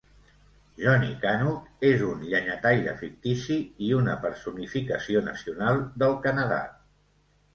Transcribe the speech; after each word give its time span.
Johnny 0.83 1.09
Canuck 1.23 1.83
és 1.89 1.99
un 2.05 2.23
llenyataire 2.31 2.95
fictici 3.03 3.57
i 3.89 3.91
una 3.99 4.15
personificació 4.23 5.21
nacional 5.27 5.83
del 6.05 6.17
Canadà. 6.27 6.61